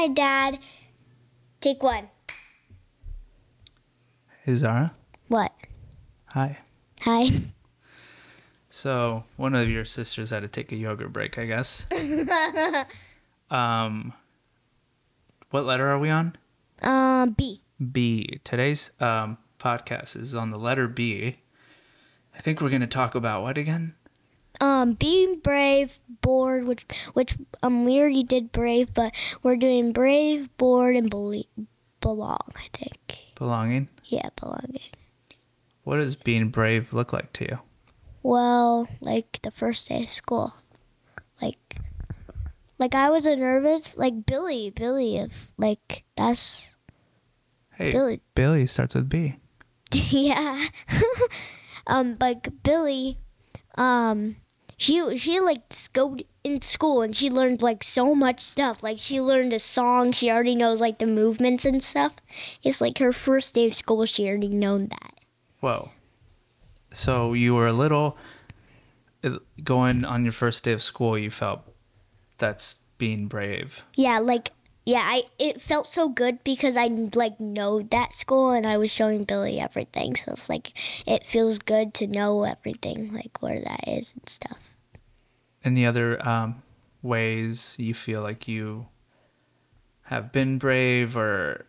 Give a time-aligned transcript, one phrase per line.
[0.00, 0.58] my dad.
[1.60, 2.08] Take one.
[4.44, 4.92] Hey Zara.
[5.28, 5.52] What?
[6.28, 6.56] Hi.
[7.02, 7.28] Hi.
[8.70, 11.86] So one of your sisters had to take a yogurt break, I guess.
[13.50, 14.14] um,
[15.50, 16.36] what letter are we on?
[16.80, 17.60] Um, B.
[17.92, 18.40] B.
[18.42, 21.40] Today's um, podcast is on the letter B.
[22.34, 23.96] I think we're going to talk about what again?
[24.60, 26.84] Um, being brave, bored, which
[27.14, 31.48] which um we already did brave, but we're doing brave, bored, and belie-
[32.00, 32.40] belong.
[32.56, 33.34] I think.
[33.36, 33.88] Belonging.
[34.04, 34.90] Yeah, belonging.
[35.84, 37.58] What does being brave look like to you?
[38.22, 40.54] Well, like the first day of school,
[41.40, 41.76] like,
[42.78, 46.70] like I was a nervous, like Billy, Billy, if like that's
[47.80, 48.20] Hey, Billy.
[48.34, 49.36] Billy starts with B.
[49.92, 50.66] yeah.
[51.86, 53.18] um, like Billy,
[53.76, 54.36] um,
[54.80, 55.60] she she like
[55.92, 58.82] go in school and she learned like so much stuff.
[58.82, 60.10] Like she learned a song.
[60.10, 62.14] She already knows like the movements and stuff.
[62.62, 64.06] It's like her first day of school.
[64.06, 65.20] She already known that.
[65.60, 65.90] Whoa.
[66.94, 68.16] So you were a little
[69.22, 71.18] uh, going on your first day of school.
[71.18, 71.60] You felt
[72.38, 73.84] that's being brave.
[73.96, 74.50] Yeah, like
[74.86, 78.90] yeah, I it felt so good because I like know that school and I was
[78.90, 80.16] showing Billy everything.
[80.16, 80.72] So it's like
[81.06, 84.69] it feels good to know everything, like where that is and stuff.
[85.64, 86.62] Any other um,
[87.02, 88.88] ways you feel like you
[90.04, 91.66] have been brave or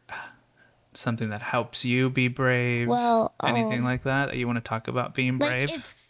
[0.94, 2.88] something that helps you be brave?
[2.88, 5.70] Well, anything um, like that that you want to talk about being brave?
[5.70, 6.09] Like if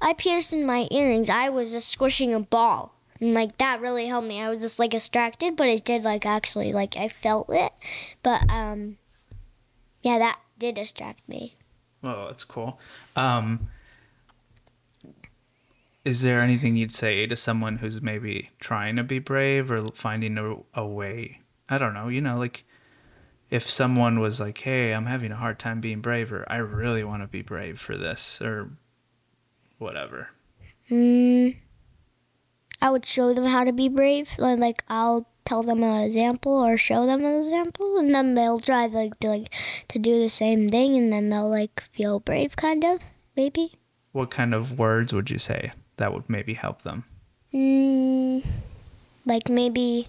[0.00, 2.94] I pierced in my earrings, I was just squishing a ball.
[3.20, 4.42] And like that really helped me.
[4.42, 7.72] I was just like distracted, but it did like actually like I felt it.
[8.22, 8.98] But um
[10.02, 11.56] yeah, that did distract me.
[12.02, 12.78] Oh, that's cool.
[13.16, 13.70] Um,
[16.04, 20.36] is there anything you'd say to someone who's maybe trying to be brave or finding
[20.36, 21.40] a, a way?
[21.68, 22.64] I don't know, you know, like
[23.50, 27.04] if someone was like, hey, I'm having a hard time being brave, or I really
[27.04, 28.70] want to be brave for this, or
[29.78, 30.28] whatever.
[30.90, 31.56] Mm,
[32.82, 34.28] I would show them how to be brave.
[34.38, 38.60] Like, like I'll tell them an example or show them an example, and then they'll
[38.60, 39.54] try like to like
[39.88, 42.98] to do the same thing, and then they'll like feel brave, kind of
[43.36, 43.78] maybe.
[44.12, 47.04] What kind of words would you say that would maybe help them?
[47.52, 48.44] Mm,
[49.24, 50.08] like maybe,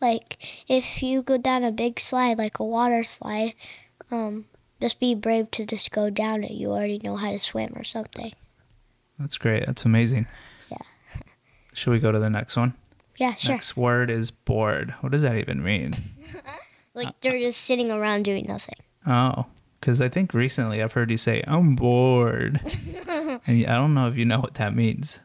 [0.00, 0.38] like
[0.68, 3.54] if you go down a big slide, like a water slide,
[4.10, 4.46] um,
[4.80, 6.52] just be brave to just go down it.
[6.52, 8.32] You already know how to swim or something.
[9.18, 9.66] That's great.
[9.66, 10.26] That's amazing.
[10.70, 10.78] Yeah.
[11.72, 12.74] Should we go to the next one?
[13.16, 13.52] Yeah, sure.
[13.52, 14.94] Next word is bored.
[15.00, 15.92] What does that even mean?
[16.98, 18.74] Like they're just sitting around doing nothing.
[19.06, 19.46] Oh,
[19.80, 22.60] because I think recently I've heard you say, I'm bored.
[23.46, 25.20] I don't know if you know what that means.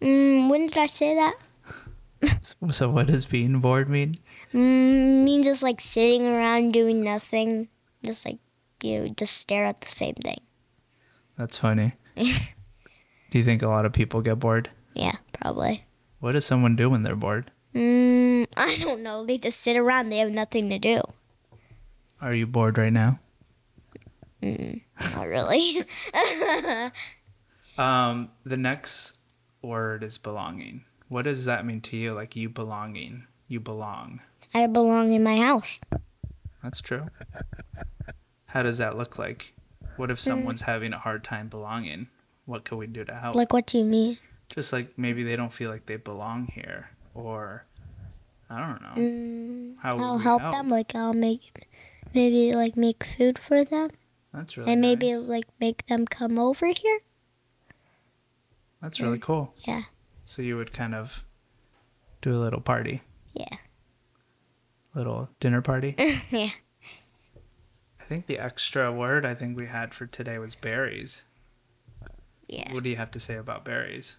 [0.00, 1.34] Mm, when did I say that?
[2.70, 4.16] So, what does being bored mean?
[4.52, 7.68] Mm, means just like sitting around doing nothing,
[8.02, 8.38] just like
[8.82, 10.40] you know, just stare at the same thing.
[11.36, 11.92] That's funny.
[12.16, 14.70] Do you think a lot of people get bored?
[14.94, 15.84] Yeah, probably.
[16.20, 17.50] What does someone do when they're bored?
[17.74, 19.24] Mm, I don't know.
[19.24, 20.08] They just sit around.
[20.08, 21.02] They have nothing to do.
[22.20, 23.20] Are you bored right now?
[24.46, 24.82] Mm,
[25.14, 25.84] not really.
[27.78, 29.18] Um, the next
[29.60, 30.84] word is belonging.
[31.08, 32.14] What does that mean to you?
[32.14, 34.20] Like you belonging, you belong.
[34.54, 35.78] I belong in my house.
[36.62, 37.08] That's true.
[38.46, 39.52] How does that look like?
[39.96, 42.08] What if someone's having a hard time belonging?
[42.46, 43.34] What could we do to help?
[43.36, 44.16] Like, what do you mean?
[44.48, 47.66] Just like maybe they don't feel like they belong here, or
[48.48, 49.02] I don't know.
[49.02, 50.54] Mm, How I'll help, help?
[50.54, 50.68] them.
[50.70, 51.68] Like, I'll make
[52.14, 53.90] maybe like make food for them,
[54.36, 55.22] That's really and maybe nice.
[55.22, 57.00] like make them come over here.
[58.82, 59.54] That's really cool.
[59.66, 59.82] Yeah.
[60.26, 61.24] So you would kind of
[62.20, 63.00] do a little party,
[63.32, 63.56] Yeah.
[64.94, 65.94] little dinner party.
[66.30, 66.50] yeah.
[67.98, 71.24] I think the extra word I think we had for today was berries.
[72.46, 72.72] Yeah.
[72.74, 74.18] What do you have to say about berries?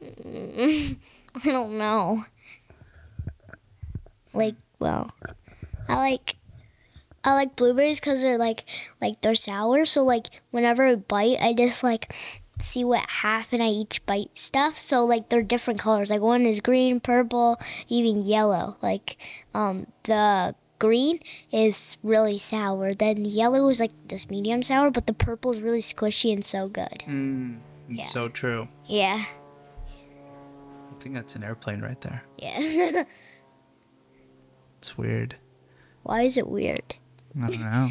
[0.02, 0.96] I
[1.44, 2.24] don't know.
[4.32, 5.10] Like, well,
[5.88, 6.36] I like
[7.24, 8.64] I like blueberries because they're like
[9.00, 9.84] like they're sour.
[9.86, 12.14] So like whenever I bite, I just like
[12.58, 14.78] see what half and I each bite stuff.
[14.78, 16.10] So like they're different colors.
[16.10, 18.76] Like one is green, purple, even yellow.
[18.82, 19.16] Like
[19.54, 21.20] um the green
[21.52, 22.92] is really sour.
[22.92, 26.66] Then yellow is like this medium sour, but the purple is really squishy and so
[26.68, 27.04] good.
[27.06, 27.58] Mm,
[27.88, 28.04] Yeah.
[28.06, 28.66] So true.
[28.86, 29.24] Yeah.
[30.90, 32.24] I think that's an airplane right there.
[32.38, 33.04] Yeah.
[34.78, 35.36] It's weird.
[36.02, 36.96] Why is it weird?
[37.40, 37.88] I don't know.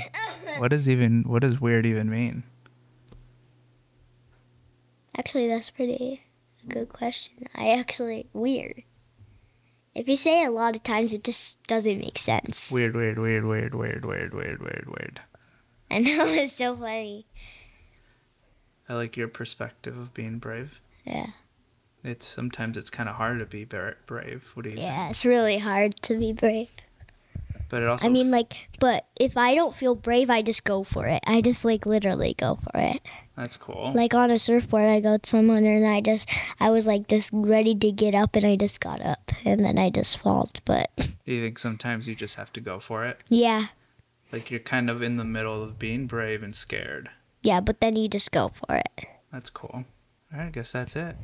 [0.59, 2.43] what does even what does weird even mean?
[5.17, 6.23] Actually, that's pretty
[6.63, 7.47] a good question.
[7.55, 8.83] I actually weird.
[9.93, 12.71] If you say it a lot of times, it just doesn't make sense.
[12.71, 15.21] Weird, weird, weird, weird, weird, weird, weird, weird, weird.
[15.89, 17.27] I know it's so funny.
[18.87, 20.81] I like your perspective of being brave.
[21.05, 21.27] Yeah.
[22.03, 24.49] It's sometimes it's kind of hard to be brave.
[24.53, 24.77] What do you?
[24.77, 24.87] think?
[24.87, 26.69] Yeah, it's really hard to be brave.
[27.71, 28.05] But it also.
[28.05, 31.23] I mean, like, but if I don't feel brave, I just go for it.
[31.25, 32.99] I just like literally go for it.
[33.37, 33.93] that's cool.
[33.95, 36.29] Like on a surfboard, I go somewhere and I just,
[36.59, 39.79] I was like just ready to get up and I just got up and then
[39.79, 40.49] I just fall.
[40.65, 43.23] But do you think sometimes you just have to go for it?
[43.29, 43.67] yeah,
[44.33, 47.09] Like you're kind of in the middle of being brave and scared.
[47.41, 49.07] yeah, but then you just go for it.
[49.31, 49.85] That's cool.
[50.33, 51.15] All right, I guess that's it.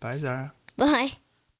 [0.00, 0.52] Bye, Zara.
[0.76, 1.12] Bye.